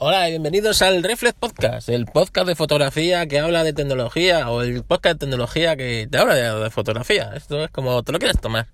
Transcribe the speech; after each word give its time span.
Hola 0.00 0.28
y 0.28 0.30
bienvenidos 0.30 0.80
al 0.82 1.02
Reflex 1.02 1.34
Podcast, 1.34 1.88
el 1.88 2.06
podcast 2.06 2.46
de 2.46 2.54
fotografía 2.54 3.26
que 3.26 3.40
habla 3.40 3.64
de 3.64 3.72
tecnología 3.72 4.48
o 4.48 4.62
el 4.62 4.84
podcast 4.84 5.14
de 5.14 5.26
tecnología 5.26 5.76
que 5.76 6.06
te 6.08 6.18
habla 6.18 6.36
de, 6.36 6.70
fotografía. 6.70 7.32
Esto 7.34 7.64
es 7.64 7.70
como 7.72 8.04
te 8.04 8.12
lo 8.12 8.20
quieres 8.20 8.40
tomar. 8.40 8.68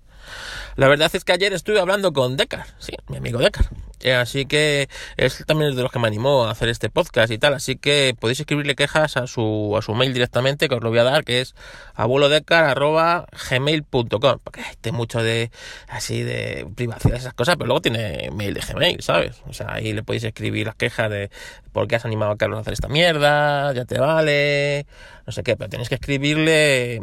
La 0.75 0.89
verdad 0.89 1.09
es 1.13 1.23
que 1.23 1.31
ayer 1.31 1.53
estuve 1.53 1.79
hablando 1.79 2.11
con 2.11 2.35
Decar, 2.35 2.65
sí, 2.79 2.91
mi 3.07 3.15
amigo 3.17 3.39
Decar. 3.39 3.67
Eh, 4.01 4.13
así 4.13 4.45
que 4.45 4.89
es 5.17 5.43
también 5.47 5.73
de 5.75 5.81
los 5.81 5.91
que 5.91 5.97
me 5.97 6.07
animó 6.07 6.45
a 6.45 6.51
hacer 6.51 6.69
este 6.69 6.91
podcast 6.91 7.31
y 7.31 7.39
tal. 7.39 7.55
Así 7.55 7.75
que 7.75 8.15
podéis 8.19 8.41
escribirle 8.41 8.75
quejas 8.75 9.17
a 9.17 9.25
su, 9.25 9.73
a 9.75 9.81
su 9.81 9.95
mail 9.95 10.13
directamente, 10.13 10.69
que 10.69 10.75
os 10.75 10.83
lo 10.83 10.89
voy 10.89 10.99
a 10.99 11.03
dar, 11.03 11.23
que 11.23 11.41
es 11.41 11.55
abuelodecar.gmail.com. 11.95 14.39
Porque 14.43 14.61
hay 14.61 14.75
mucho 14.91 15.23
de 15.23 15.49
así 15.87 16.21
de 16.21 16.67
privacidad, 16.75 17.17
esas 17.17 17.33
cosas, 17.33 17.55
pero 17.55 17.65
luego 17.67 17.81
tiene 17.81 18.29
mail 18.31 18.53
de 18.53 18.61
Gmail, 18.61 19.01
¿sabes? 19.01 19.41
O 19.47 19.53
sea, 19.53 19.73
ahí 19.73 19.91
le 19.93 20.03
podéis 20.03 20.25
escribir 20.25 20.67
las 20.67 20.75
quejas 20.75 21.09
de 21.09 21.31
por 21.71 21.87
qué 21.87 21.95
has 21.95 22.05
animado 22.05 22.33
a 22.33 22.37
Carlos 22.37 22.57
a 22.57 22.61
hacer 22.61 22.73
esta 22.73 22.89
mierda, 22.89 23.73
ya 23.73 23.85
te 23.85 23.97
vale, 23.97 24.85
no 25.25 25.33
sé 25.33 25.41
qué, 25.41 25.57
pero 25.57 25.67
tenéis 25.69 25.89
que 25.89 25.95
escribirle 25.95 27.01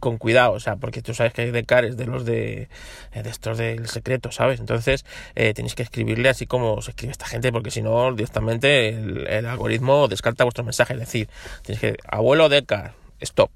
con 0.00 0.18
cuidado, 0.18 0.52
o 0.52 0.60
sea, 0.60 0.76
porque 0.76 1.02
tú 1.02 1.14
sabes 1.14 1.32
que 1.32 1.42
hay 1.42 1.50
de 1.50 1.64
cares 1.64 1.96
de 1.96 2.06
los 2.06 2.24
de, 2.24 2.68
eh, 3.12 3.22
de 3.22 3.30
estos 3.30 3.58
del 3.58 3.88
secreto, 3.88 4.30
¿sabes? 4.30 4.60
Entonces 4.60 5.04
eh, 5.34 5.54
tenéis 5.54 5.74
que 5.74 5.82
escribirle 5.82 6.28
así 6.28 6.46
como 6.46 6.82
se 6.82 6.90
escribe 6.90 7.12
esta 7.12 7.26
gente, 7.26 7.52
porque 7.52 7.70
si 7.70 7.82
no, 7.82 8.12
directamente 8.12 8.88
el, 8.88 9.46
algoritmo 9.46 10.08
descarta 10.08 10.44
vuestro 10.44 10.64
mensaje. 10.64 10.94
Es 10.94 11.00
decir, 11.00 11.28
tenéis 11.62 11.80
que, 11.80 11.96
abuelo 12.06 12.48
de 12.48 12.64
car, 12.64 12.94
stop. 13.20 13.50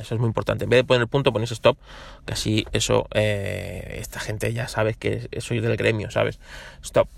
Eso 0.00 0.14
es 0.14 0.20
muy 0.20 0.28
importante. 0.28 0.64
En 0.64 0.70
vez 0.70 0.78
de 0.78 0.84
poner 0.84 1.02
el 1.02 1.08
punto, 1.08 1.32
ponéis 1.32 1.52
stop, 1.52 1.78
que 2.26 2.32
así 2.34 2.66
eso, 2.72 3.06
eh, 3.14 3.98
esta 4.00 4.20
gente 4.20 4.52
ya 4.52 4.68
sabe 4.68 4.94
que 4.94 5.28
soy 5.38 5.60
del 5.60 5.76
gremio, 5.76 6.10
¿sabes? 6.10 6.38
Stop 6.82 7.08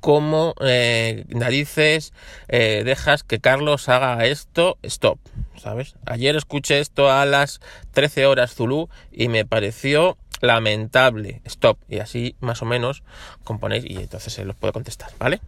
cómo 0.00 0.54
eh, 0.60 1.24
narices 1.28 2.12
eh, 2.48 2.82
dejas 2.84 3.22
que 3.22 3.38
Carlos 3.38 3.88
haga 3.88 4.24
esto, 4.24 4.78
stop, 4.82 5.18
¿sabes? 5.60 5.94
Ayer 6.06 6.36
escuché 6.36 6.80
esto 6.80 7.10
a 7.10 7.24
las 7.26 7.60
13 7.92 8.26
horas 8.26 8.54
Zulu 8.54 8.88
y 9.12 9.28
me 9.28 9.44
pareció 9.44 10.16
lamentable, 10.40 11.42
stop, 11.44 11.78
y 11.88 11.98
así 11.98 12.34
más 12.40 12.62
o 12.62 12.64
menos 12.64 13.02
componéis 13.44 13.84
y 13.84 13.96
entonces 13.96 14.32
se 14.32 14.44
los 14.44 14.56
puede 14.56 14.72
contestar, 14.72 15.10
¿vale? 15.18 15.40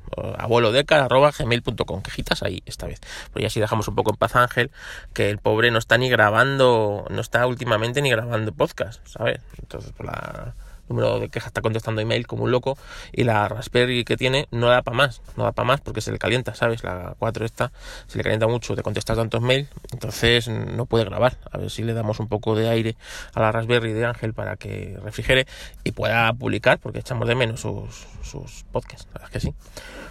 Gmail.com, 1.38 2.02
quejitas 2.02 2.42
ahí 2.42 2.62
esta 2.66 2.86
vez. 2.86 3.00
Pues 3.32 3.42
ya 3.42 3.46
así 3.46 3.60
dejamos 3.60 3.88
un 3.88 3.94
poco 3.94 4.10
en 4.10 4.16
paz 4.16 4.36
Ángel, 4.36 4.70
que 5.14 5.30
el 5.30 5.38
pobre 5.38 5.70
no 5.70 5.78
está 5.78 5.96
ni 5.98 6.10
grabando, 6.10 7.06
no 7.08 7.20
está 7.20 7.46
últimamente 7.46 8.02
ni 8.02 8.10
grabando 8.10 8.52
podcast, 8.52 9.06
¿sabes? 9.06 9.40
Entonces, 9.58 9.92
por 9.92 10.06
la 10.06 10.54
número 10.92 11.18
de 11.18 11.28
quejas 11.28 11.48
está 11.48 11.62
contestando 11.62 12.00
email 12.00 12.26
como 12.26 12.44
un 12.44 12.50
loco 12.50 12.76
y 13.12 13.24
la 13.24 13.48
Raspberry 13.48 14.04
que 14.04 14.16
tiene 14.16 14.46
no 14.50 14.68
da 14.68 14.82
para 14.82 14.96
más, 14.96 15.22
no 15.36 15.44
da 15.44 15.52
para 15.52 15.66
más 15.66 15.80
porque 15.80 16.00
se 16.00 16.12
le 16.12 16.18
calienta, 16.18 16.54
¿sabes? 16.54 16.84
La 16.84 17.14
4 17.18 17.44
esta 17.44 17.72
se 18.06 18.18
le 18.18 18.24
calienta 18.24 18.46
mucho 18.46 18.76
de 18.76 18.82
contestar 18.82 19.16
tantos 19.16 19.40
mails, 19.40 19.68
entonces 19.92 20.48
no 20.48 20.86
puede 20.86 21.04
grabar. 21.04 21.36
A 21.50 21.58
ver 21.58 21.70
si 21.70 21.82
le 21.82 21.94
damos 21.94 22.20
un 22.20 22.28
poco 22.28 22.54
de 22.54 22.68
aire 22.68 22.96
a 23.34 23.40
la 23.40 23.52
Raspberry 23.52 23.92
de 23.92 24.04
Ángel 24.04 24.34
para 24.34 24.56
que 24.56 24.98
refrigere 25.02 25.46
y 25.84 25.92
pueda 25.92 26.32
publicar 26.32 26.78
porque 26.78 27.00
echamos 27.00 27.26
de 27.26 27.34
menos 27.34 27.60
sus, 27.60 28.06
sus 28.22 28.64
podcasts, 28.70 29.06
la 29.06 29.20
verdad 29.20 29.28
es 29.28 29.32
que 29.32 29.40
sí. 29.40 29.54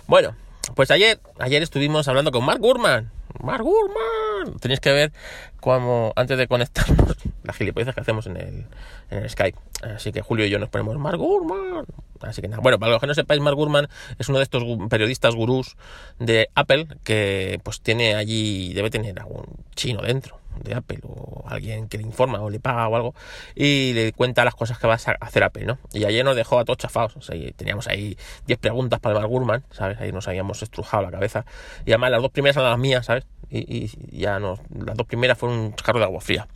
Bueno, 0.07 0.35
pues 0.75 0.91
ayer, 0.91 1.19
ayer 1.39 1.61
estuvimos 1.61 2.07
hablando 2.07 2.31
con 2.31 2.45
Mark 2.45 2.59
Gurman. 2.59 3.11
Mark 3.39 3.63
Gurman. 3.63 4.59
Tenéis 4.59 4.79
que 4.79 4.91
ver 4.91 5.11
cómo, 5.59 6.13
antes 6.15 6.37
de 6.37 6.47
conectarnos, 6.47 7.17
las 7.43 7.55
gilipollas 7.55 7.93
que 7.93 8.01
hacemos 8.01 8.27
en 8.27 8.37
el, 8.37 8.65
en 9.09 9.23
el 9.23 9.29
Skype. 9.29 9.57
Así 9.81 10.11
que 10.11 10.21
Julio 10.21 10.45
y 10.45 10.49
yo 10.49 10.59
nos 10.59 10.69
ponemos 10.69 10.97
Mark 10.97 11.17
Gurman. 11.17 11.85
Así 12.21 12.41
que 12.41 12.47
nada. 12.47 12.61
Bueno, 12.61 12.79
para 12.79 12.91
los 12.91 13.01
que 13.01 13.07
no 13.07 13.13
sepáis, 13.13 13.41
Mark 13.41 13.55
Gurman 13.55 13.87
es 14.19 14.29
uno 14.29 14.37
de 14.37 14.43
estos 14.43 14.63
periodistas 14.89 15.35
gurús 15.35 15.75
de 16.19 16.49
Apple 16.55 16.87
que 17.03 17.59
pues 17.63 17.81
tiene 17.81 18.15
allí, 18.15 18.73
debe 18.73 18.89
tener 18.89 19.19
algún 19.19 19.45
chino 19.75 20.01
dentro 20.01 20.39
de 20.63 20.75
Apple 20.75 20.99
o 21.03 21.43
alguien 21.47 21.87
que 21.87 21.97
le 21.97 22.03
informa 22.03 22.41
o 22.41 22.49
le 22.49 22.59
paga 22.59 22.87
o 22.87 22.95
algo 22.95 23.15
y 23.55 23.93
le 23.93 24.13
cuenta 24.13 24.45
las 24.45 24.55
cosas 24.55 24.77
que 24.77 24.87
va 24.87 24.93
a 24.93 24.97
hacer 24.97 25.43
Apple, 25.43 25.65
¿no? 25.65 25.79
Y 25.93 26.05
ayer 26.05 26.23
nos 26.23 26.35
dejó 26.35 26.59
a 26.59 26.65
todos 26.65 26.77
chafados, 26.77 27.15
o 27.15 27.21
sea, 27.21 27.35
teníamos 27.55 27.87
ahí 27.87 28.17
10 28.47 28.59
preguntas 28.59 28.99
para 28.99 29.15
Mark 29.15 29.27
Gurman, 29.27 29.63
¿sabes? 29.71 29.99
Ahí 29.99 30.11
nos 30.11 30.27
habíamos 30.27 30.61
estrujado 30.61 31.03
la 31.03 31.11
cabeza 31.11 31.45
y 31.85 31.91
además 31.91 32.11
las 32.11 32.21
dos 32.21 32.31
primeras 32.31 32.57
eran 32.57 32.69
las 32.69 32.79
mías, 32.79 33.05
¿sabes? 33.05 33.25
Y, 33.51 33.91
ya 34.11 34.39
nos, 34.39 34.59
las 34.73 34.95
dos 34.95 35.05
primeras 35.05 35.37
fueron 35.37 35.59
un 35.59 35.75
jarro 35.75 35.99
de 35.99 36.05
agua 36.05 36.21
fría. 36.21 36.47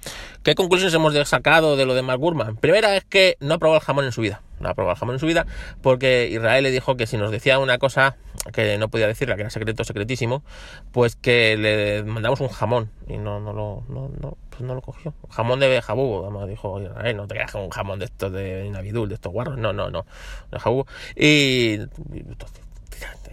¿Qué 0.44 0.56
conclusiones 0.56 0.94
hemos 0.94 1.14
sacado 1.28 1.76
de 1.76 1.86
lo 1.86 1.94
de 1.94 2.02
Mark 2.02 2.20
Gurman? 2.20 2.56
Primera 2.56 2.96
es 2.96 3.04
que 3.04 3.36
no 3.40 3.56
ha 3.56 3.58
probado 3.58 3.80
el 3.80 3.86
jamón 3.86 4.06
en 4.06 4.12
su 4.12 4.22
vida 4.22 4.42
no 4.60 4.70
ha 4.70 4.74
probado 4.74 4.94
el 4.94 5.00
jamón 5.00 5.16
en 5.16 5.20
su 5.20 5.26
vida, 5.26 5.46
porque 5.82 6.30
Israel 6.32 6.64
le 6.64 6.72
dijo 6.72 6.96
que 6.96 7.08
si 7.08 7.18
nos 7.18 7.32
decía 7.32 7.60
una 7.60 7.78
cosa 7.78 8.18
que 8.54 8.78
no 8.78 8.90
podía 8.90 9.08
decirla, 9.08 9.36
que 9.36 9.42
era 9.42 9.50
secreto, 9.50 9.84
secretísimo, 9.84 10.44
pues 10.92 11.16
que 11.16 11.58
le 11.58 12.04
mandamos 12.04 12.40
un 12.42 12.50
jamón, 12.50 12.90
y 13.08 13.18
no, 13.18 13.40
no 13.40 13.54
lo, 13.54 13.84
no, 13.90 14.10
no, 14.22 14.38
pues 14.50 14.62
no 14.62 14.76
lo 14.76 14.82
cogió. 14.82 15.14
Jamón 15.30 15.60
de 15.60 15.82
jabugo, 15.82 16.24
además 16.24 16.48
dijo 16.48 16.82
Israel, 16.82 17.18
no 17.18 17.28
te 17.28 17.36
quedas 17.36 17.52
con 17.52 17.64
un 17.64 17.70
jamón 17.70 18.00
de 18.00 18.06
estos 18.06 18.32
de 18.32 18.70
Navidul, 18.70 19.10
de 19.10 19.16
estos 19.16 19.32
guarros, 19.32 19.58
no, 19.58 19.74
no, 19.74 19.90
no, 19.90 20.06
de 20.52 20.60
jabugo. 20.60 20.88
Y 21.16 21.80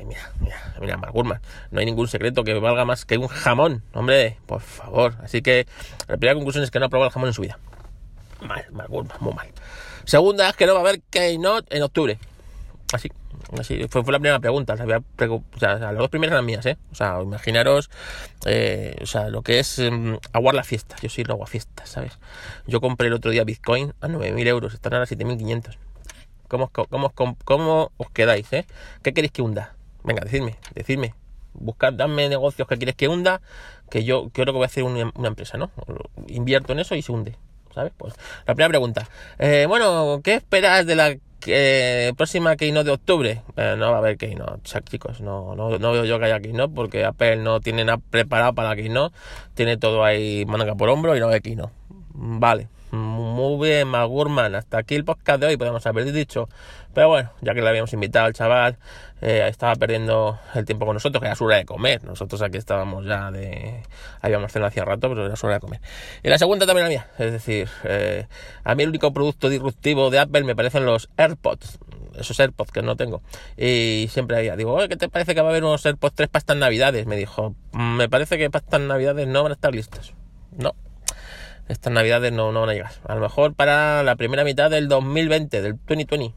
mira, 0.04 0.32
mira, 0.40 0.74
mira, 0.80 0.96
Mark 0.96 1.14
no 1.14 1.80
hay 1.80 1.86
ningún 1.86 2.08
secreto 2.08 2.44
que 2.44 2.54
valga 2.54 2.84
más 2.84 3.04
que 3.04 3.18
un 3.18 3.28
jamón, 3.28 3.82
hombre, 3.92 4.38
por 4.46 4.60
favor. 4.60 5.14
Así 5.22 5.42
que 5.42 5.66
la 6.08 6.16
primera 6.16 6.34
conclusión 6.34 6.64
es 6.64 6.70
que 6.70 6.78
no 6.78 6.86
ha 6.86 6.88
probado 6.88 7.08
el 7.08 7.12
jamón 7.12 7.28
en 7.28 7.34
su 7.34 7.42
vida. 7.42 7.58
Mal, 8.40 8.64
Mark 8.72 8.90
muy 9.20 9.34
mal. 9.34 9.48
Segunda 10.04 10.48
es 10.48 10.56
que 10.56 10.66
no 10.66 10.74
va 10.74 10.80
a 10.80 10.82
haber 10.82 11.00
Keynote 11.02 11.76
en 11.76 11.82
octubre. 11.82 12.18
Así, 12.92 13.10
así 13.58 13.86
fue, 13.88 14.02
la 14.02 14.18
primera 14.18 14.40
pregunta. 14.40 14.74
o 14.74 15.58
sea, 15.58 15.78
las 15.78 15.96
dos 15.96 16.10
primeras 16.10 16.32
eran 16.34 16.44
mías, 16.44 16.66
¿eh? 16.66 16.76
O 16.90 16.94
sea, 16.94 17.20
imaginaros, 17.22 17.88
eh, 18.44 18.96
o 19.00 19.06
sea, 19.06 19.28
lo 19.28 19.42
que 19.42 19.60
es 19.60 19.78
um, 19.78 20.18
aguar 20.32 20.54
la 20.54 20.64
fiesta. 20.64 20.96
Yo 21.00 21.08
soy 21.08 21.24
el 21.26 21.46
fiesta, 21.46 21.86
¿sabes? 21.86 22.18
Yo 22.66 22.80
compré 22.80 23.06
el 23.06 23.14
otro 23.14 23.30
día 23.30 23.44
Bitcoin 23.44 23.94
a 24.00 24.08
9.000 24.08 24.46
euros, 24.48 24.74
están 24.74 24.94
ahora 24.94 25.06
7.500. 25.06 25.76
¿Cómo, 26.52 26.68
cómo, 26.68 27.10
cómo, 27.14 27.36
¿Cómo 27.46 27.92
os 27.96 28.10
quedáis, 28.10 28.52
eh? 28.52 28.66
¿Qué 29.02 29.14
queréis 29.14 29.32
que 29.32 29.40
hunda? 29.40 29.74
Venga, 30.04 30.20
decidme, 30.22 30.58
decidme. 30.74 31.14
Buscad, 31.54 31.94
dadme 31.94 32.28
negocios 32.28 32.68
que 32.68 32.78
queréis 32.78 32.94
que 32.94 33.08
hunda, 33.08 33.40
que 33.88 34.04
yo 34.04 34.28
creo 34.34 34.44
que 34.44 34.52
voy 34.52 34.64
a 34.64 34.66
hacer 34.66 34.84
una, 34.84 35.10
empresa, 35.26 35.56
¿no? 35.56 35.70
Invierto 36.26 36.74
en 36.74 36.80
eso 36.80 36.94
y 36.94 37.00
se 37.00 37.10
hunde. 37.10 37.36
¿sabes? 37.74 37.90
Pues 37.96 38.12
la 38.46 38.54
primera 38.54 38.68
pregunta. 38.68 39.08
Eh, 39.38 39.64
bueno, 39.66 40.20
¿qué 40.22 40.34
esperas 40.34 40.84
de 40.84 40.94
la 40.94 41.16
eh, 41.46 42.12
próxima 42.18 42.54
Keynote 42.56 42.84
de 42.84 42.92
octubre? 42.92 43.42
Eh, 43.56 43.74
no 43.78 43.90
va 43.90 43.96
a 43.96 44.00
haber 44.00 44.18
Keynote, 44.18 44.60
chicos, 44.90 45.22
no, 45.22 45.56
no, 45.56 45.78
no 45.78 45.92
veo 45.92 46.04
yo 46.04 46.18
que 46.18 46.26
haya 46.26 46.40
Keynote 46.40 46.74
porque 46.74 47.06
Apple 47.06 47.36
no 47.36 47.60
tiene 47.60 47.86
nada 47.86 47.98
preparado 48.10 48.52
para 48.52 48.76
Keynote, 48.76 49.16
tiene 49.54 49.78
todo 49.78 50.04
ahí 50.04 50.44
manga 50.44 50.74
por 50.74 50.90
hombro 50.90 51.16
y 51.16 51.20
no 51.20 51.28
hay 51.28 51.40
Keynote. 51.40 51.72
Vale, 52.12 52.68
muy 53.32 53.68
bien, 53.68 53.88
Magurman. 53.88 54.54
Hasta 54.54 54.78
aquí 54.78 54.94
el 54.94 55.04
podcast 55.04 55.40
de 55.40 55.46
hoy, 55.46 55.56
podemos 55.56 55.84
haber 55.86 56.12
dicho. 56.12 56.48
Pero 56.94 57.08
bueno, 57.08 57.30
ya 57.40 57.54
que 57.54 57.62
le 57.62 57.68
habíamos 57.68 57.92
invitado 57.94 58.26
al 58.26 58.34
chaval, 58.34 58.76
eh, 59.22 59.46
estaba 59.48 59.74
perdiendo 59.76 60.38
el 60.54 60.64
tiempo 60.66 60.84
con 60.84 60.94
nosotros, 60.94 61.20
que 61.20 61.26
era 61.26 61.34
su 61.34 61.44
hora 61.44 61.56
de 61.56 61.64
comer. 61.64 62.04
Nosotros 62.04 62.42
aquí 62.42 62.58
estábamos 62.58 63.06
ya 63.06 63.30
de. 63.30 63.82
Habíamos 64.20 64.52
cenado 64.52 64.68
hacía 64.68 64.84
rato, 64.84 65.08
pero 65.08 65.26
era 65.26 65.36
su 65.36 65.46
hora 65.46 65.56
de 65.56 65.60
comer. 65.60 65.80
Y 66.22 66.28
la 66.28 66.38
segunda 66.38 66.66
también 66.66 66.84
la 66.84 66.90
mía. 66.90 67.06
Es 67.18 67.32
decir, 67.32 67.68
eh, 67.84 68.26
a 68.62 68.74
mí 68.74 68.82
el 68.82 68.90
único 68.90 69.12
producto 69.12 69.48
disruptivo 69.48 70.10
de 70.10 70.18
Apple 70.18 70.44
me 70.44 70.54
parecen 70.54 70.84
los 70.84 71.08
AirPods 71.16 71.78
esos 72.18 72.38
AirPods 72.38 72.72
que 72.72 72.82
no 72.82 72.94
tengo. 72.94 73.22
Y 73.56 74.06
siempre 74.10 74.36
había, 74.36 74.54
digo, 74.54 74.76
¿qué 74.86 74.96
te 74.96 75.08
parece 75.08 75.34
que 75.34 75.40
va 75.40 75.48
a 75.48 75.50
haber 75.50 75.64
unos 75.64 75.84
AirPods 75.86 76.14
3 76.14 76.28
para 76.28 76.40
estas 76.40 76.56
navidades? 76.58 77.06
Me 77.06 77.16
dijo, 77.16 77.54
mm, 77.72 77.96
me 77.96 78.08
parece 78.10 78.36
que 78.36 78.50
para 78.50 78.62
estas 78.62 78.82
navidades 78.82 79.26
no 79.26 79.42
van 79.42 79.52
a 79.52 79.54
estar 79.54 79.74
listos. 79.74 80.12
No, 80.56 80.74
estas 81.68 81.92
navidades 81.92 82.32
no, 82.32 82.52
no 82.52 82.60
van 82.60 82.70
a 82.70 82.74
llegar. 82.74 82.92
A 83.06 83.14
lo 83.14 83.20
mejor 83.20 83.54
para 83.54 84.02
la 84.02 84.16
primera 84.16 84.44
mitad 84.44 84.70
del 84.70 84.88
2020, 84.88 85.62
del 85.62 85.76
2020. 85.86 86.34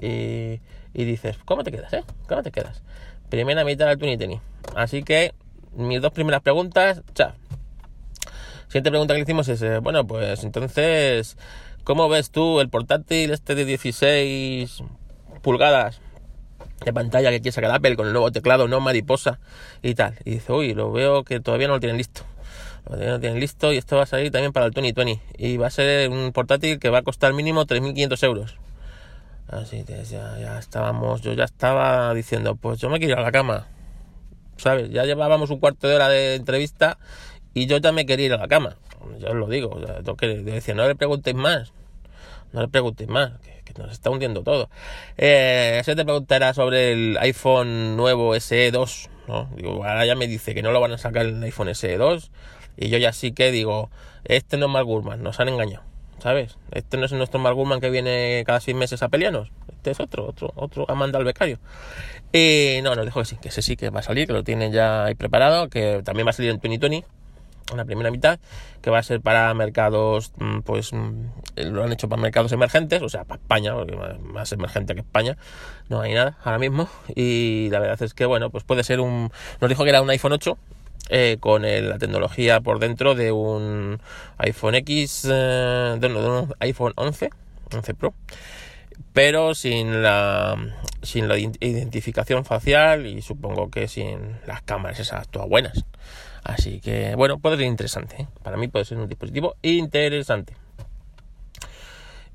Y, 0.00 0.60
y 0.94 1.04
dices, 1.04 1.38
¿cómo 1.44 1.64
te 1.64 1.70
quedas, 1.70 1.92
eh? 1.92 2.04
¿Cómo 2.28 2.42
te 2.42 2.50
quedas? 2.50 2.82
Primera 3.28 3.64
mitad 3.64 3.86
del 3.86 3.98
2020. 3.98 4.40
Así 4.74 5.02
que 5.02 5.34
mis 5.74 6.00
dos 6.00 6.12
primeras 6.12 6.42
preguntas, 6.42 7.02
chao. 7.14 7.32
Siguiente 8.68 8.90
pregunta 8.90 9.14
que 9.14 9.18
le 9.18 9.24
hicimos 9.24 9.48
es, 9.48 9.60
eh, 9.62 9.78
bueno, 9.78 10.06
pues 10.06 10.44
entonces, 10.44 11.36
¿cómo 11.84 12.08
ves 12.08 12.30
tú 12.30 12.60
el 12.60 12.68
portátil 12.68 13.30
este 13.30 13.54
de 13.54 13.64
16 13.64 14.82
pulgadas 15.42 16.00
de 16.84 16.92
pantalla 16.92 17.30
que 17.30 17.40
quiere 17.40 17.52
sacar 17.52 17.70
Apple 17.70 17.96
con 17.96 18.06
el 18.06 18.12
nuevo 18.12 18.32
teclado, 18.32 18.68
no 18.68 18.80
mariposa 18.80 19.40
y 19.82 19.94
tal? 19.94 20.14
Y 20.24 20.32
dice, 20.32 20.52
uy, 20.52 20.74
lo 20.74 20.90
veo 20.90 21.22
que 21.22 21.40
todavía 21.40 21.68
no 21.68 21.74
lo 21.74 21.80
tienen 21.80 21.98
listo 21.98 22.24
lo 22.88 23.20
tienen 23.20 23.40
listo 23.40 23.72
y 23.72 23.78
esto 23.78 23.96
va 23.96 24.02
a 24.02 24.06
salir 24.06 24.30
también 24.32 24.52
para 24.52 24.66
el 24.66 24.72
2020 24.72 25.20
y 25.38 25.56
va 25.56 25.68
a 25.68 25.70
ser 25.70 26.10
un 26.10 26.32
portátil 26.32 26.78
que 26.78 26.90
va 26.90 26.98
a 26.98 27.02
costar 27.02 27.32
mínimo 27.32 27.64
3.500 27.64 28.24
euros. 28.24 28.56
Así 29.48 29.84
que 29.84 30.04
ya, 30.04 30.38
ya 30.38 30.58
estábamos 30.58 31.20
yo 31.20 31.32
ya 31.34 31.44
estaba 31.44 32.12
diciendo 32.14 32.56
pues 32.56 32.80
yo 32.80 32.88
me 32.88 32.98
quiero 32.98 33.14
ir 33.14 33.18
a 33.18 33.22
la 33.22 33.32
cama. 33.32 33.66
Sabes 34.56 34.90
ya 34.90 35.04
llevábamos 35.04 35.50
un 35.50 35.58
cuarto 35.58 35.88
de 35.88 35.94
hora 35.94 36.08
de 36.08 36.34
entrevista 36.34 36.98
y 37.54 37.66
yo 37.66 37.78
ya 37.78 37.92
me 37.92 38.06
quería 38.06 38.26
ir 38.26 38.32
a 38.34 38.38
la 38.38 38.48
cama. 38.48 38.76
Yo 39.18 39.28
os 39.28 39.34
lo 39.34 39.48
digo 39.48 39.80
ya 39.80 40.02
que 40.16 40.26
decir 40.26 40.74
no 40.74 40.86
le 40.86 40.94
preguntéis 40.94 41.36
más. 41.36 41.72
No 42.52 42.60
le 42.60 42.68
preguntéis 42.68 43.08
más 43.08 43.32
que, 43.40 43.62
nos 43.78 43.92
está 43.92 44.10
hundiendo 44.10 44.42
todo. 44.42 44.68
Eh, 45.16 45.80
se 45.84 45.96
te 45.96 46.04
preguntará 46.04 46.52
sobre 46.52 46.92
el 46.92 47.16
iPhone 47.20 47.96
nuevo 47.96 48.38
SE 48.38 48.70
2, 48.70 49.10
¿no? 49.28 49.48
Ahora 49.76 50.04
ya 50.04 50.14
me 50.14 50.26
dice 50.26 50.54
que 50.54 50.62
no 50.62 50.72
lo 50.72 50.80
van 50.80 50.92
a 50.92 50.98
sacar 50.98 51.24
el 51.24 51.42
iPhone 51.42 51.74
SE 51.74 51.96
2 51.96 52.30
y 52.76 52.88
yo 52.88 52.98
ya 52.98 53.12
sí 53.12 53.32
que 53.32 53.50
digo, 53.50 53.90
este 54.24 54.56
no 54.56 54.66
es 54.66 54.72
Mark 54.72 54.86
Gurman, 54.86 55.22
nos 55.22 55.40
han 55.40 55.48
engañado, 55.48 55.84
¿sabes? 56.18 56.56
Este 56.70 56.96
no 56.96 57.06
es 57.06 57.12
nuestro 57.12 57.40
Mark 57.40 57.56
Gurman 57.56 57.80
que 57.80 57.90
viene 57.90 58.42
cada 58.46 58.60
seis 58.60 58.76
meses 58.76 59.02
a 59.02 59.08
pelearnos, 59.08 59.50
este 59.68 59.90
es 59.90 60.00
otro, 60.00 60.26
otro, 60.26 60.52
otro 60.56 60.86
Amanda 60.88 61.18
al 61.18 61.24
becario. 61.24 61.58
Y 62.32 62.80
no, 62.82 62.94
nos 62.94 63.04
dijo 63.04 63.20
que 63.20 63.26
sí, 63.26 63.36
que 63.36 63.48
ese 63.48 63.60
sí 63.60 63.76
que 63.76 63.90
va 63.90 64.00
a 64.00 64.02
salir, 64.02 64.26
que 64.26 64.32
lo 64.32 64.42
tiene 64.42 64.70
ya 64.70 65.04
ahí 65.04 65.14
preparado, 65.14 65.68
que 65.68 66.00
también 66.02 66.26
va 66.26 66.30
a 66.30 66.32
salir 66.32 66.50
en 66.50 66.56
2020 66.56 67.04
una 67.72 67.84
primera 67.84 68.10
mitad, 68.10 68.38
que 68.80 68.90
va 68.90 68.98
a 68.98 69.02
ser 69.02 69.20
para 69.20 69.52
mercados, 69.54 70.32
mm, 70.36 70.60
pues 70.60 70.92
mm, 70.92 71.24
lo 71.56 71.84
han 71.84 71.92
hecho 71.92 72.08
para 72.08 72.20
mercados 72.20 72.52
emergentes, 72.52 73.02
o 73.02 73.08
sea, 73.08 73.24
para 73.24 73.40
España, 73.40 73.74
porque 73.74 73.96
más 74.20 74.52
emergente 74.52 74.94
que 74.94 75.00
España, 75.00 75.36
no 75.88 76.00
hay 76.00 76.14
nada 76.14 76.38
ahora 76.44 76.58
mismo, 76.58 76.88
y 77.14 77.68
la 77.70 77.78
verdad 77.78 78.02
es 78.02 78.14
que, 78.14 78.26
bueno, 78.26 78.50
pues 78.50 78.64
puede 78.64 78.84
ser 78.84 79.00
un, 79.00 79.30
nos 79.60 79.68
dijo 79.68 79.84
que 79.84 79.90
era 79.90 80.02
un 80.02 80.10
iPhone 80.10 80.32
8, 80.32 80.58
eh, 81.08 81.36
con 81.40 81.62
la 81.62 81.98
tecnología 81.98 82.60
por 82.60 82.78
dentro 82.78 83.14
de 83.14 83.32
un 83.32 84.00
iPhone 84.38 84.74
X, 84.76 85.26
eh, 85.30 85.96
de, 85.98 86.06
un 86.06 86.54
iPhone 86.60 86.92
11, 86.96 87.30
11 87.74 87.94
Pro, 87.94 88.14
pero 89.12 89.54
sin 89.54 90.02
la, 90.02 90.56
sin 91.02 91.28
la 91.28 91.38
identificación 91.38 92.44
facial 92.44 93.06
y 93.06 93.22
supongo 93.22 93.70
que 93.70 93.88
sin 93.88 94.36
las 94.46 94.62
cámaras 94.62 95.00
esas 95.00 95.28
todas 95.28 95.48
buenas. 95.48 95.84
Así 96.44 96.80
que, 96.80 97.14
bueno, 97.14 97.38
puede 97.38 97.56
ser 97.56 97.66
interesante. 97.66 98.22
¿eh? 98.22 98.26
Para 98.42 98.56
mí 98.56 98.68
puede 98.68 98.84
ser 98.84 98.98
un 98.98 99.08
dispositivo 99.08 99.56
interesante. 99.62 100.54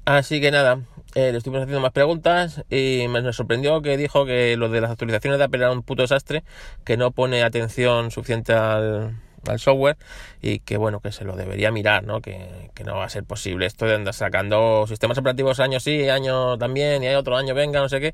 Así 0.06 0.40
que 0.40 0.52
nada, 0.52 0.80
eh, 1.18 1.32
le 1.32 1.40
estuvimos 1.40 1.64
haciendo 1.64 1.82
más 1.82 1.94
preguntas 1.94 2.64
y 2.70 3.08
me, 3.10 3.34
sorprendió 3.34 3.82
que 3.82 3.98
dijo 3.98 4.28
que 4.28 4.56
lo 4.56 4.70
de 4.70 4.82
las 4.82 4.92
actualizaciones 4.92 5.40
de 5.40 5.46
Apple 5.46 5.58
era 5.58 5.72
un 5.72 5.82
puto 5.82 6.04
desastre, 6.04 6.44
que 6.84 6.96
no 6.96 7.10
pone 7.10 7.42
atención 7.42 8.12
suficiente 8.12 8.54
al, 8.54 9.18
software 9.58 9.98
y 10.44 10.60
que 10.60 10.78
bueno, 10.78 11.00
que 11.00 11.12
se 11.12 11.24
lo 11.24 11.36
debería 11.36 11.72
mirar, 11.72 12.04
¿no? 12.04 12.22
Que, 12.22 12.70
que, 12.76 12.84
no 12.84 12.98
va 12.98 13.06
a 13.06 13.10
ser 13.10 13.24
posible 13.24 13.66
esto 13.66 13.88
de 13.88 13.96
andar 13.96 14.14
sacando 14.14 14.86
sistemas 14.86 15.18
operativos 15.18 15.60
año 15.60 15.80
sí, 15.80 16.08
año 16.08 16.60
también 16.60 17.02
y 17.02 17.08
hay 17.08 17.16
otro 17.16 17.36
año 17.36 17.56
venga, 17.56 17.80
no 17.80 17.90
sé 17.90 18.00
qué, 18.00 18.14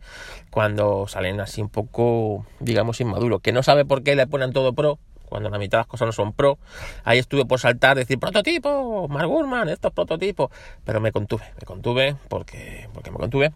cuando 0.50 1.06
salen 1.10 1.42
así 1.42 1.62
un 1.62 1.70
poco, 1.70 2.46
digamos, 2.62 3.02
inmaduros, 3.02 3.42
que 3.42 3.52
no 3.52 3.64
sabe 3.64 3.84
por 3.84 4.04
qué 4.04 4.16
le 4.16 4.28
ponen 4.28 4.54
todo 4.54 4.72
pro, 4.72 4.98
cuando 5.34 5.50
la 5.50 5.58
mitad 5.58 5.80
de 5.80 5.82
las 5.82 5.88
cosas 5.88 6.06
no 6.06 6.12
son 6.12 6.32
pro. 6.32 6.60
Ahí 7.04 7.18
estuve 7.18 7.44
por 7.44 7.60
saltar, 7.60 7.98
decir 7.98 8.20
prototipo, 8.20 9.08
Mark 9.08 9.28
Gurman, 9.28 9.68
estos 9.68 9.92
prototipos, 9.92 10.52
pero 10.86 11.02
me 11.02 11.12
contuve, 11.12 11.44
me 11.60 11.66
contuve 11.66 12.16
porque, 12.30 12.88
porque 12.94 13.10
me 13.10 13.18
contuve. 13.18 13.52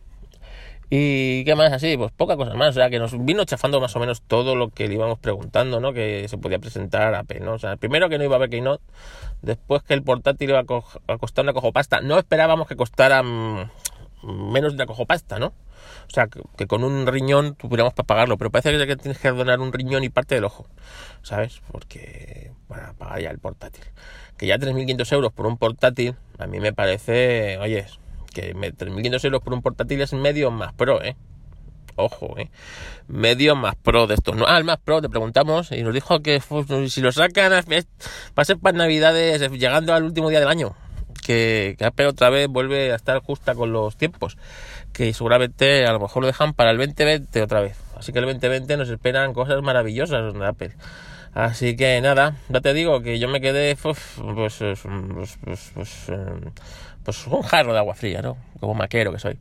Y 0.90 1.46
qué 1.46 1.54
más 1.54 1.72
así, 1.72 1.96
pues 1.96 2.12
poca 2.12 2.36
cosa 2.36 2.56
más, 2.56 2.70
o 2.70 2.74
sea 2.74 2.90
que 2.90 2.98
nos 2.98 3.24
vino 3.24 3.44
chafando 3.44 3.80
más 3.80 3.96
o 3.96 4.00
menos 4.00 4.24
todo 4.24 4.56
lo 4.56 4.70
que 4.70 4.88
le 4.88 4.96
íbamos 4.96 5.20
preguntando, 5.20 5.80
¿no? 5.80 5.94
Que 5.94 6.28
se 6.28 6.40
podía 6.40 6.58
presentar 6.58 7.14
a 7.14 7.20
Apple, 7.20 7.42
¿no? 7.42 7.54
O 7.54 7.60
sea, 7.60 7.76
primero 7.76 8.10
que 8.10 8.18
no 8.18 8.24
iba 8.24 8.34
a 8.34 8.38
haber 8.38 8.50
Keynote, 8.50 8.84
después 9.44 9.84
que 9.84 9.94
el 9.94 10.02
portátil 10.02 10.50
iba 10.50 10.62
a, 10.62 11.18
costar 11.20 11.46
una 11.46 11.54
cojopasta, 11.54 12.02
no 12.02 12.18
esperábamos 12.18 12.68
que 12.68 12.76
costara 12.76 13.22
mm, 13.22 13.70
menos 14.24 14.72
de 14.72 14.78
una 14.78 14.88
cojopasta, 14.88 15.38
¿no? 15.38 15.54
O 16.08 16.14
sea, 16.14 16.28
que, 16.28 16.68
con 16.68 16.84
un 16.84 17.06
riñón 17.06 17.56
tuviéramos 17.56 17.94
para 17.94 18.08
pagarlo, 18.08 18.38
pero 18.38 18.50
parece 18.50 18.86
que 18.86 18.96
tienes 18.96 19.20
que 19.20 19.30
donar 19.30 19.60
un 19.60 19.74
riñón 19.74 20.04
y 20.04 20.10
parte 20.10 20.36
del 20.36 20.46
ojo, 20.46 20.68
¿sabes? 21.22 21.62
Porque 21.72 22.52
para 22.68 22.94
pagar 22.94 23.22
ya 23.22 23.30
el 23.30 23.40
portátil. 23.40 23.84
Que 24.38 24.48
ya 24.48 24.58
3.500 24.58 25.14
euros 25.14 25.34
por 25.34 25.48
un 25.48 25.58
portátil, 25.58 26.16
a 26.38 26.48
mí 26.48 26.60
me 26.60 26.74
parece, 26.74 27.58
oye, 27.58 27.86
que 28.34 28.56
3.500 28.56 29.26
euros 29.26 29.42
por 29.42 29.54
un 29.54 29.62
portátil 29.62 30.02
es 30.02 30.14
medio 30.14 30.50
más 30.52 30.74
pro, 30.74 31.04
¿eh? 31.04 31.16
Ojo, 31.96 32.38
¿eh? 32.38 32.52
Medio 33.08 33.56
más 33.56 33.76
pro 33.76 34.06
de 34.06 34.14
estos. 34.14 34.36
No, 34.36 34.46
ah, 34.48 34.58
el 34.58 34.64
más 34.64 34.78
pro, 34.78 35.02
te 35.02 35.10
preguntamos 35.10 35.72
y 35.72 35.82
nos 35.82 35.94
dijo 35.94 36.22
que 36.22 36.40
si 36.90 37.02
lo 37.02 37.12
sacan 37.12 37.52
va 37.52 37.58
a 38.36 38.46
ser 38.46 38.60
para 38.60 38.78
Navidades, 38.78 39.52
llegando 39.52 39.94
al 39.94 40.04
último 40.04 40.30
día 40.30 40.40
del 40.40 40.50
año 40.50 40.76
que, 41.18 41.76
que 41.78 41.86
Apple 41.86 42.08
otra 42.08 42.30
vez 42.30 42.48
vuelve 42.48 42.92
a 42.92 42.96
estar 42.96 43.20
justa 43.22 43.56
con 43.56 43.72
los 43.72 43.98
tiempos, 43.98 44.38
que 44.94 45.14
seguramente 45.14 45.86
a 45.86 45.92
lo 45.92 46.00
mejor 46.00 46.22
lo 46.22 46.28
dejan 46.28 46.54
para 46.54 46.72
el 46.72 46.78
2020 46.78 47.42
otra 47.42 47.62
vez. 47.62 47.78
Así 47.96 48.12
que 48.14 48.20
el 48.20 48.26
2020 48.26 48.78
nos 48.78 48.90
esperan 48.90 49.34
cosas 49.34 49.62
maravillosas 49.62 50.34
de 50.34 50.46
Apple. 50.46 50.74
Así 51.34 51.76
que 51.76 52.02
nada, 52.02 52.36
ya 52.50 52.62
te 52.62 52.74
digo 52.74 53.02
que 53.02 53.20
yo 53.20 53.28
me 53.28 53.42
quedé 53.42 53.76
pues, 53.76 54.00
pues, 54.18 54.58
pues, 54.58 55.70
pues, 55.74 56.12
pues 57.04 57.28
un 57.28 57.42
jarro 57.44 57.74
de 57.74 57.80
agua 57.80 57.94
fría, 57.94 58.22
¿no? 58.22 58.38
Como 58.60 58.74
maquero 58.74 59.12
que 59.12 59.20
soy. 59.20 59.40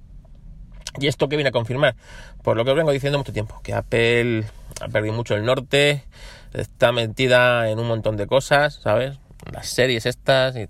¿Y 0.99 1.07
esto 1.07 1.29
que 1.29 1.37
viene 1.37 1.49
a 1.49 1.53
confirmar? 1.53 1.97
Por 2.43 2.57
lo 2.57 2.65
que 2.65 2.71
os 2.71 2.77
vengo 2.77 2.93
diciendo 2.93 3.19
mucho 3.19 3.33
tiempo, 3.33 3.61
que 3.63 3.75
Apple 3.75 4.45
ha 4.81 4.89
perdido 4.89 5.15
mucho 5.15 5.35
el 5.35 5.45
norte, 5.45 6.05
está 6.53 6.93
metida 6.93 7.71
en 7.71 7.79
un 7.79 7.89
montón 7.89 8.17
de 8.17 8.27
cosas, 8.27 8.75
¿sabes? 8.83 9.19
Las 9.53 9.69
series 9.69 10.07
estas, 10.07 10.57
y 10.57 10.67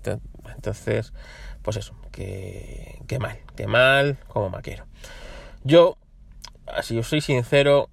entonces, 0.55 1.13
pues 1.61 1.77
eso, 1.77 1.93
que, 2.11 2.99
que 3.07 3.19
mal, 3.19 3.39
que 3.55 3.67
mal 3.67 4.17
como 4.27 4.49
maquero. 4.49 4.85
Yo, 5.63 5.97
si 6.81 6.97
os 6.97 7.07
soy 7.07 7.21
sincero, 7.21 7.89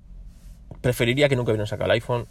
preferiría 0.81 1.29
que 1.29 1.37
nunca 1.37 1.53
hubiera 1.53 1.67
sacado 1.67 1.87
el 1.87 1.93
iPhone, 1.93 2.27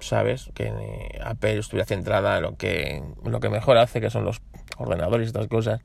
¿sabes? 0.00 0.50
Que 0.54 1.18
Apple 1.24 1.58
estuviera 1.58 1.86
centrada 1.86 2.36
en 2.36 2.42
lo 2.42 2.56
que, 2.56 3.02
lo 3.24 3.40
que 3.40 3.48
mejor 3.48 3.78
hace, 3.78 4.00
que 4.00 4.10
son 4.10 4.24
los 4.24 4.42
ordenadores 4.76 5.26
y 5.26 5.28
estas 5.28 5.46
cosas, 5.46 5.80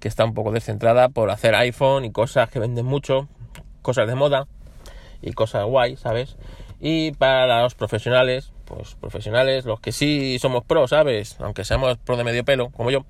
que 0.00 0.08
está 0.08 0.24
un 0.24 0.34
poco 0.34 0.52
descentrada 0.52 1.08
por 1.08 1.30
hacer 1.30 1.54
iPhone 1.54 2.04
y 2.04 2.12
cosas 2.12 2.50
que 2.50 2.58
venden 2.58 2.86
mucho, 2.86 3.28
cosas 3.82 4.06
de 4.06 4.14
moda 4.14 4.46
y 5.22 5.32
cosas 5.32 5.64
guay, 5.64 5.96
¿sabes? 5.96 6.36
Y 6.86 7.12
para 7.12 7.62
los 7.62 7.74
profesionales, 7.74 8.52
pues 8.66 8.94
profesionales, 8.96 9.64
los 9.64 9.80
que 9.80 9.90
sí 9.90 10.38
somos 10.38 10.64
pro, 10.64 10.86
¿sabes? 10.86 11.34
Aunque 11.40 11.64
seamos 11.64 11.96
pro 11.96 12.18
de 12.18 12.24
medio 12.24 12.44
pelo, 12.44 12.68
como 12.72 12.90
yo, 12.90 13.06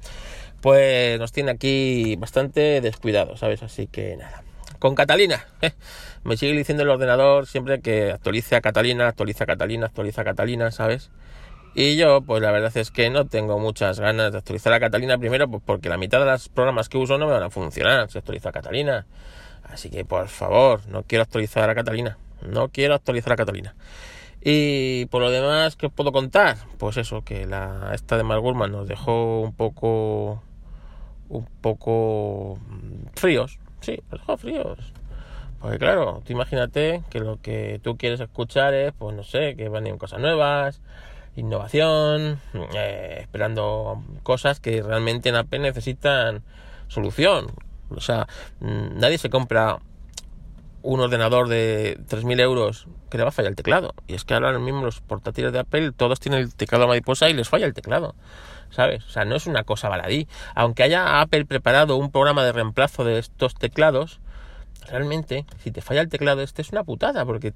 pues 0.60 1.18
nos 1.18 1.32
tiene 1.32 1.50
aquí 1.50 2.14
bastante 2.14 2.80
descuidado, 2.80 3.36
¿sabes? 3.36 3.64
Así 3.64 3.88
que 3.88 4.16
nada. 4.16 4.44
Con 4.78 4.94
Catalina, 4.94 5.44
eh, 5.60 5.72
me 6.22 6.36
sigue 6.36 6.52
diciendo 6.52 6.84
el 6.84 6.88
ordenador 6.88 7.48
siempre 7.48 7.80
que 7.80 8.12
actualice 8.12 8.54
a 8.54 8.60
Catalina, 8.60 9.08
actualiza 9.08 9.42
a 9.42 9.48
Catalina, 9.48 9.86
actualiza 9.86 10.20
a 10.20 10.24
Catalina, 10.24 10.70
¿sabes? 10.70 11.10
Y 11.74 11.96
yo, 11.96 12.20
pues 12.20 12.40
la 12.40 12.52
verdad 12.52 12.70
es 12.76 12.92
que 12.92 13.10
no 13.10 13.26
tengo 13.26 13.58
muchas 13.58 13.98
ganas 13.98 14.30
de 14.30 14.38
actualizar 14.38 14.72
a 14.72 14.78
Catalina 14.78 15.18
primero, 15.18 15.48
pues 15.48 15.64
porque 15.66 15.88
la 15.88 15.96
mitad 15.96 16.20
de 16.20 16.26
los 16.26 16.48
programas 16.48 16.88
que 16.88 16.98
uso 16.98 17.18
no 17.18 17.26
me 17.26 17.32
van 17.32 17.42
a 17.42 17.50
funcionar 17.50 18.08
si 18.08 18.18
actualizo 18.18 18.50
a 18.50 18.52
Catalina. 18.52 19.04
Así 19.64 19.90
que 19.90 20.04
por 20.04 20.28
favor, 20.28 20.86
no 20.86 21.02
quiero 21.02 21.22
actualizar 21.22 21.68
a 21.68 21.74
Catalina. 21.74 22.18
No 22.44 22.68
quiero 22.68 22.94
actualizar 22.94 23.32
a 23.32 23.36
Catalina. 23.36 23.74
Y 24.40 25.06
por 25.06 25.22
lo 25.22 25.30
demás, 25.30 25.76
¿qué 25.76 25.86
os 25.86 25.92
puedo 25.92 26.12
contar? 26.12 26.58
Pues 26.78 26.98
eso, 26.98 27.22
que 27.24 27.46
la 27.46 27.92
esta 27.94 28.18
de 28.18 28.24
Mark 28.24 28.42
Gurman 28.42 28.72
nos 28.72 28.86
dejó 28.86 29.40
un 29.40 29.54
poco 29.54 30.42
un 31.28 31.46
poco 31.62 32.58
fríos. 33.14 33.58
Sí, 33.80 33.98
nos 34.10 34.20
dejó 34.20 34.36
fríos. 34.36 34.78
Porque 35.60 35.78
claro, 35.78 36.22
tú 36.26 36.34
imagínate 36.34 37.02
que 37.08 37.20
lo 37.20 37.40
que 37.40 37.80
tú 37.82 37.96
quieres 37.96 38.20
escuchar 38.20 38.74
es, 38.74 38.92
pues 38.92 39.16
no 39.16 39.22
sé, 39.22 39.56
que 39.56 39.70
van 39.70 39.86
a 39.86 39.96
cosas 39.96 40.20
nuevas, 40.20 40.82
innovación, 41.36 42.38
eh, 42.74 43.16
esperando 43.20 44.02
cosas 44.22 44.60
que 44.60 44.82
realmente 44.82 45.30
en 45.30 45.36
Apple 45.36 45.60
necesitan 45.60 46.42
solución. 46.88 47.46
O 47.88 48.00
sea, 48.00 48.26
mm, 48.60 48.98
nadie 48.98 49.16
se 49.16 49.30
compra 49.30 49.78
un 50.84 51.00
ordenador 51.00 51.48
de 51.48 51.98
3.000 52.10 52.40
euros 52.42 52.86
que 53.08 53.16
le 53.16 53.24
va 53.24 53.30
a 53.30 53.32
fallar 53.32 53.48
el 53.48 53.56
teclado. 53.56 53.94
Y 54.06 54.14
es 54.14 54.24
que 54.24 54.34
ahora 54.34 54.56
mismo 54.58 54.82
los 54.82 55.00
portátiles 55.00 55.50
de 55.50 55.60
Apple 55.60 55.92
todos 55.92 56.20
tienen 56.20 56.42
el 56.42 56.54
teclado 56.54 56.86
mariposa 56.86 57.30
y 57.30 57.32
les 57.32 57.48
falla 57.48 57.64
el 57.64 57.72
teclado. 57.72 58.14
¿Sabes? 58.68 59.02
O 59.06 59.08
sea, 59.08 59.24
no 59.24 59.34
es 59.34 59.46
una 59.46 59.64
cosa 59.64 59.88
baladí. 59.88 60.28
Aunque 60.54 60.82
haya 60.82 61.22
Apple 61.22 61.46
preparado 61.46 61.96
un 61.96 62.10
programa 62.10 62.44
de 62.44 62.52
reemplazo 62.52 63.02
de 63.02 63.18
estos 63.18 63.54
teclados, 63.54 64.20
realmente, 64.86 65.46
si 65.62 65.70
te 65.70 65.80
falla 65.80 66.02
el 66.02 66.10
teclado, 66.10 66.42
este 66.42 66.60
es 66.60 66.70
una 66.70 66.84
putada, 66.84 67.24
porque 67.24 67.54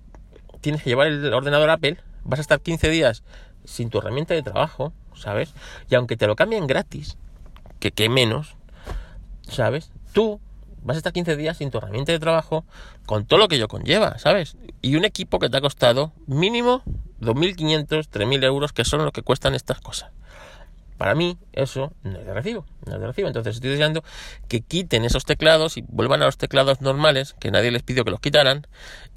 tienes 0.63 0.83
que 0.83 0.89
llevar 0.89 1.09
el 1.09 1.35
ordenador 1.35 1.69
Apple, 1.69 1.99
vas 2.25 2.39
a 2.39 2.43
estar 2.43 2.61
15 2.61 2.89
días 2.89 3.25
sin 3.67 3.91
tu 3.91 3.99
herramienta 3.99 4.33
de 4.33 4.43
trabajo, 4.43 4.95
¿sabes? 5.15 5.53
Y 5.91 5.97
aunque 5.97 6.17
te 6.17 6.27
lo 6.27 6.35
cambien 6.35 6.67
gratis, 6.67 7.19
que 7.79 7.91
qué 7.91 8.09
menos, 8.09 8.57
¿sabes? 9.43 9.91
Tú 10.15 10.41
vas 10.83 10.97
a 10.97 10.99
estar 10.99 11.13
15 11.13 11.37
días 11.37 11.57
sin 11.57 11.71
tu 11.71 11.79
herramienta 11.79 12.13
de 12.13 12.19
trabajo, 12.19 12.65
con 13.07 13.27
todo 13.27 13.39
lo 13.39 13.49
que 13.49 13.57
ello 13.57 13.69
conlleva, 13.69 14.19
¿sabes? 14.19 14.57
Y 14.83 14.97
un 14.97 15.05
equipo 15.05 15.39
que 15.39 15.49
te 15.49 15.57
ha 15.57 15.61
costado 15.61 16.13
mínimo 16.27 16.83
2.500, 17.21 18.09
3.000 18.09 18.45
euros, 18.45 18.73
que 18.73 18.85
son 18.85 19.05
lo 19.05 19.13
que 19.13 19.23
cuestan 19.23 19.55
estas 19.55 19.81
cosas. 19.81 20.11
Para 20.99 21.15
mí, 21.15 21.39
eso 21.53 21.93
no 22.03 22.19
es 22.19 22.27
de 22.27 22.35
recibo, 22.35 22.67
no 22.85 22.95
es 22.95 23.01
de 23.01 23.07
recibo. 23.07 23.29
Entonces 23.29 23.57
estoy 23.57 23.71
deseando 23.71 24.03
que 24.49 24.63
quiten 24.63 25.05
esos 25.05 25.25
teclados 25.25 25.77
y 25.77 25.85
vuelvan 25.87 26.23
a 26.23 26.27
los 26.27 26.39
teclados 26.39 26.81
normales, 26.81 27.35
que 27.39 27.53
nadie 27.53 27.71
les 27.71 27.85
pidió 27.85 28.05
que 28.05 28.11
los 28.11 28.21
quitaran, 28.21 28.67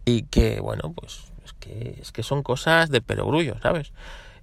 y 0.06 0.24
que, 0.24 0.60
bueno, 0.60 0.94
pues 0.96 1.24
es 1.44 1.54
que, 1.54 1.98
es 2.00 2.12
que 2.12 2.22
son 2.22 2.44
cosas 2.44 2.92
de 2.92 3.02
perogrullo, 3.02 3.60
¿sabes? 3.62 3.94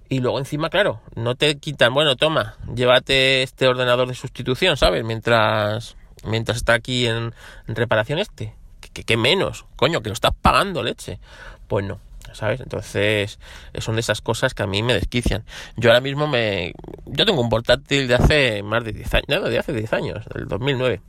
Y 0.09 0.19
luego 0.19 0.39
encima, 0.39 0.69
claro, 0.69 1.01
no 1.15 1.35
te 1.35 1.57
quitan, 1.59 1.93
bueno, 1.93 2.15
toma, 2.15 2.57
llévate 2.75 3.43
este 3.43 3.67
ordenador 3.67 4.07
de 4.07 4.15
sustitución, 4.15 4.75
¿sabes? 4.75 5.05
Mientras 5.05 5.95
mientras 6.25 6.57
está 6.57 6.73
aquí 6.73 7.07
en, 7.07 7.33
reparación 7.67 8.19
este. 8.19 8.53
¿Qué, 8.93 9.17
menos? 9.17 9.65
Coño, 9.75 10.01
que 10.01 10.09
lo 10.09 10.13
estás 10.13 10.31
pagando, 10.41 10.83
leche. 10.83 11.19
Pues 11.67 11.85
no, 11.85 11.99
¿sabes? 12.33 12.59
Entonces, 12.59 13.39
son 13.77 13.95
de 13.95 14.01
esas 14.01 14.21
cosas 14.21 14.53
que 14.53 14.63
a 14.63 14.67
mí 14.67 14.81
me 14.83 14.93
desquician. 14.93 15.45
Yo 15.77 15.89
ahora 15.89 16.01
mismo 16.01 16.27
me... 16.27 16.73
Yo 17.05 17.25
tengo 17.25 17.41
un 17.41 17.49
portátil 17.49 18.07
de 18.07 18.15
hace 18.15 18.63
más 18.63 18.83
de 18.83 18.93
10 18.93 19.13
años, 19.13 19.25
no, 19.27 19.41
de 19.41 19.59
hace 19.59 19.73
10 19.73 19.93
años, 19.93 20.25
del 20.33 20.47
2009 20.47 21.01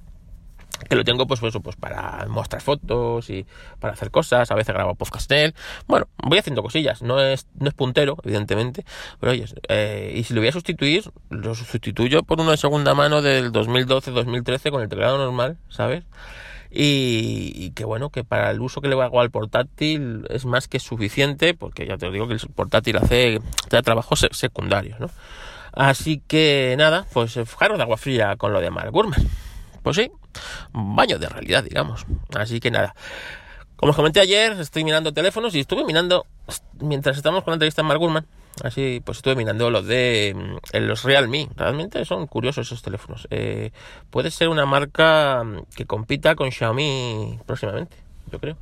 que 0.88 0.96
lo 0.96 1.04
tengo 1.04 1.26
pues, 1.26 1.40
pues, 1.40 1.54
pues 1.62 1.76
para 1.76 2.26
mostrar 2.28 2.62
fotos 2.62 3.30
y 3.30 3.46
para 3.78 3.94
hacer 3.94 4.10
cosas, 4.10 4.50
a 4.50 4.54
veces 4.54 4.74
grabo 4.74 4.94
podcast 4.94 5.30
en 5.32 5.38
él. 5.38 5.54
Bueno, 5.86 6.08
voy 6.22 6.38
haciendo 6.38 6.62
cosillas, 6.62 7.02
no 7.02 7.20
es, 7.20 7.46
no 7.58 7.68
es 7.68 7.74
puntero, 7.74 8.16
evidentemente, 8.24 8.84
pero 9.18 9.32
oye, 9.32 9.44
eh, 9.68 10.14
y 10.16 10.24
si 10.24 10.34
lo 10.34 10.40
voy 10.40 10.48
a 10.48 10.52
sustituir, 10.52 11.10
lo 11.28 11.54
sustituyo 11.54 12.22
por 12.22 12.40
uno 12.40 12.50
de 12.50 12.56
segunda 12.56 12.94
mano 12.94 13.22
del 13.22 13.52
2012-2013 13.52 14.70
con 14.70 14.82
el 14.82 14.88
teclado 14.88 15.18
normal, 15.18 15.58
¿sabes? 15.68 16.04
Y, 16.72 17.72
que 17.72 17.84
bueno, 17.84 18.10
que 18.10 18.22
para 18.22 18.52
el 18.52 18.60
uso 18.60 18.80
que 18.80 18.86
le 18.86 18.94
hago 19.02 19.20
al 19.20 19.30
portátil 19.30 20.24
es 20.30 20.44
más 20.44 20.68
que 20.68 20.78
suficiente, 20.78 21.52
porque 21.52 21.84
ya 21.84 21.96
te 21.96 22.08
digo 22.10 22.28
que 22.28 22.34
el 22.34 22.40
portátil 22.54 22.96
hace, 22.96 23.40
trabajos 23.82 24.28
secundarios, 24.30 25.00
¿no? 25.00 25.10
Así 25.72 26.22
que 26.26 26.74
nada, 26.78 27.06
pues 27.12 27.34
fijaros 27.34 27.76
de 27.76 27.82
agua 27.82 27.96
fría 27.96 28.36
con 28.36 28.52
lo 28.52 28.60
de 28.60 28.70
Mark 28.70 28.90
Gurman. 28.92 29.20
Pues 29.82 29.96
sí, 29.96 30.10
baño 30.72 31.18
de 31.18 31.28
realidad, 31.28 31.64
digamos. 31.64 32.06
Así 32.34 32.60
que 32.60 32.70
nada. 32.70 32.94
Como 33.76 33.90
os 33.90 33.96
comenté 33.96 34.20
ayer, 34.20 34.52
estoy 34.60 34.84
mirando 34.84 35.12
teléfonos 35.14 35.54
y 35.54 35.60
estuve 35.60 35.84
mirando, 35.84 36.26
mientras 36.80 37.16
estábamos 37.16 37.44
con 37.44 37.52
la 37.52 37.54
entrevista 37.54 37.80
en 37.80 37.88
Mark 37.88 37.98
Gurman, 37.98 38.26
así 38.62 39.00
pues 39.02 39.18
estuve 39.18 39.36
mirando 39.36 39.70
los 39.70 39.86
de 39.86 40.36
mm, 40.36 40.76
los 40.80 41.02
Realme. 41.02 41.48
Realmente 41.56 42.04
son 42.04 42.26
curiosos 42.26 42.66
esos 42.66 42.82
teléfonos. 42.82 43.26
Eh, 43.30 43.70
puede 44.10 44.30
ser 44.30 44.50
una 44.50 44.66
marca 44.66 45.42
mm, 45.44 45.62
que 45.74 45.86
compita 45.86 46.34
con 46.34 46.52
Xiaomi 46.52 47.38
próximamente, 47.46 47.96
yo 48.30 48.38
creo. 48.38 48.58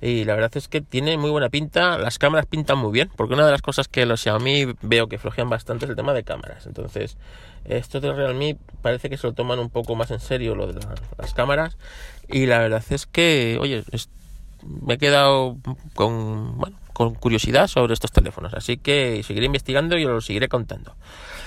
Y 0.00 0.24
la 0.24 0.34
verdad 0.34 0.50
es 0.54 0.68
que 0.68 0.80
tiene 0.80 1.18
muy 1.18 1.30
buena 1.30 1.50
pinta, 1.50 1.98
las 1.98 2.18
cámaras 2.18 2.46
pintan 2.46 2.78
muy 2.78 2.92
bien, 2.92 3.10
porque 3.14 3.34
una 3.34 3.44
de 3.44 3.52
las 3.52 3.62
cosas 3.62 3.88
que 3.88 4.06
los 4.06 4.22
Xiaomi 4.22 4.74
veo 4.80 5.06
que 5.06 5.18
flojean 5.18 5.50
bastante 5.50 5.84
es 5.84 5.90
el 5.90 5.96
tema 5.96 6.14
de 6.14 6.24
cámaras. 6.24 6.66
Entonces, 6.66 7.18
estos 7.64 8.02
de 8.02 8.12
Realme 8.12 8.56
parece 8.82 9.08
que 9.08 9.16
se 9.16 9.26
lo 9.26 9.32
toman 9.32 9.58
un 9.58 9.70
poco 9.70 9.94
más 9.94 10.10
en 10.10 10.20
serio 10.20 10.54
lo 10.54 10.66
de 10.66 10.80
las 11.18 11.34
cámaras. 11.34 11.76
Y 12.28 12.46
la 12.46 12.58
verdad 12.58 12.82
es 12.90 13.06
que, 13.06 13.58
oye, 13.60 13.84
me 14.62 14.94
he 14.94 14.98
quedado 14.98 15.56
con, 15.94 16.58
bueno, 16.58 16.76
con 16.92 17.14
curiosidad 17.14 17.66
sobre 17.68 17.94
estos 17.94 18.12
teléfonos. 18.12 18.54
Así 18.54 18.76
que 18.76 19.22
seguiré 19.24 19.46
investigando 19.46 19.98
y 19.98 20.04
os 20.04 20.10
lo 20.10 20.20
seguiré 20.20 20.48
contando. 20.48 20.94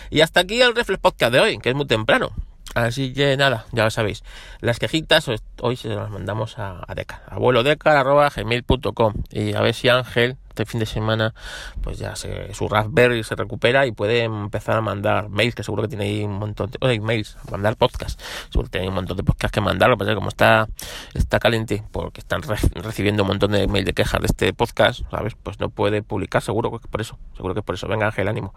Y 0.09 0.21
hasta 0.21 0.41
aquí 0.41 0.61
el 0.61 0.75
Reflex 0.75 0.99
Podcast 0.99 1.33
de 1.33 1.39
hoy, 1.39 1.57
que 1.57 1.69
es 1.69 1.75
muy 1.75 1.85
temprano. 1.85 2.31
Así 2.75 3.13
que 3.13 3.37
nada, 3.37 3.65
ya 3.71 3.85
lo 3.85 3.89
sabéis. 3.89 4.23
Las 4.59 4.79
quejitas 4.79 5.31
hoy 5.61 5.77
se 5.77 5.87
las 5.87 6.09
mandamos 6.09 6.59
a, 6.59 6.83
a 6.85 6.93
Deca, 6.93 7.23
gmail.com 7.31 9.13
y 9.31 9.53
a 9.53 9.61
ver 9.61 9.73
si 9.73 9.87
Ángel 9.89 10.37
este 10.49 10.65
fin 10.65 10.79
de 10.79 10.85
semana 10.85 11.33
pues 11.81 11.97
ya 11.99 12.15
se, 12.15 12.53
su 12.53 12.69
Raspberry 12.69 13.23
se 13.23 13.35
recupera 13.35 13.85
y 13.87 13.91
puede 13.91 14.23
empezar 14.23 14.77
a 14.77 14.81
mandar 14.81 15.27
mails, 15.29 15.53
que 15.53 15.63
seguro 15.63 15.83
que 15.83 15.89
tiene 15.89 16.05
ahí 16.05 16.23
un 16.23 16.39
montón 16.39 16.71
de 16.71 16.99
mails, 16.99 17.37
mandar 17.51 17.75
podcasts, 17.75 18.21
seguro 18.49 18.69
que 18.69 18.79
tiene 18.79 18.87
un 18.89 18.95
montón 18.95 19.17
de 19.17 19.23
podcasts 19.23 19.53
que 19.53 19.61
mandar, 19.61 19.89
lo 19.89 19.97
que 19.97 20.05
es 20.05 20.15
como 20.15 20.29
está, 20.29 20.67
está 21.13 21.39
caliente, 21.39 21.83
porque 21.91 22.21
están 22.21 22.41
recibiendo 22.41 23.23
un 23.23 23.27
montón 23.27 23.51
de 23.51 23.67
mails 23.67 23.85
de 23.85 23.93
quejas 23.93 24.21
de 24.21 24.27
este 24.27 24.53
podcast, 24.53 25.01
¿sabes? 25.11 25.35
Pues 25.41 25.59
no 25.59 25.69
puede 25.69 26.01
publicar, 26.03 26.41
seguro 26.41 26.71
que 26.71 26.77
es 26.77 26.87
por 26.87 27.01
eso, 27.01 27.17
seguro 27.35 27.53
que 27.53 27.59
es 27.59 27.65
por 27.65 27.75
eso. 27.75 27.87
Venga 27.87 28.07
Ángel, 28.07 28.27
ánimo. 28.29 28.53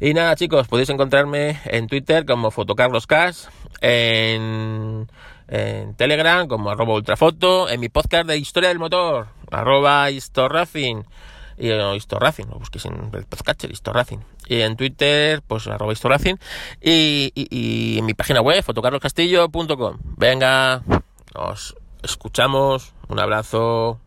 Y 0.00 0.14
nada, 0.14 0.36
chicos, 0.36 0.68
podéis 0.68 0.90
encontrarme 0.90 1.58
en 1.64 1.88
Twitter 1.88 2.24
como 2.24 2.52
FotocarlosCas, 2.52 3.50
en, 3.80 5.08
en 5.48 5.94
Telegram 5.96 6.46
como 6.46 6.70
arroba 6.70 6.94
ultrafoto, 6.94 7.68
en 7.68 7.80
mi 7.80 7.88
podcast 7.88 8.28
de 8.28 8.38
Historia 8.38 8.68
del 8.68 8.78
Motor, 8.78 9.26
arroba 9.50 10.08
historracing, 10.12 11.04
y 11.58 11.68
no, 11.70 11.96
historracing, 11.96 12.48
lo 12.48 12.60
busquéis 12.60 12.84
en 12.84 13.10
el 13.12 13.24
podcatcher, 13.24 13.72
historracing. 13.72 14.22
Y 14.46 14.60
en 14.60 14.76
Twitter, 14.76 15.42
pues 15.44 15.66
arroba 15.66 15.92
historracing, 15.92 16.38
y, 16.80 17.32
y, 17.34 17.98
en 17.98 18.06
mi 18.06 18.14
página 18.14 18.40
web, 18.40 18.62
fotocarloscastillo.com. 18.62 19.98
Venga, 20.16 20.80
nos 21.34 21.74
escuchamos, 22.04 22.94
un 23.08 23.18
abrazo. 23.18 23.98